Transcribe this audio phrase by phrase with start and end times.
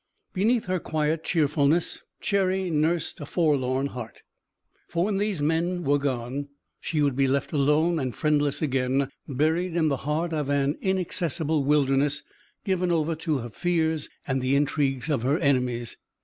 [0.33, 4.23] Beneath her quiet cheerfulness, Cherry nursed a forlorn heart;
[4.87, 6.47] for when these men were gone
[6.79, 11.63] she would be left alone and friendless again, buried in the heart of an inaccessible
[11.63, 12.23] wilderness,
[12.65, 15.97] given over to her fears and the intrigues of her enemies.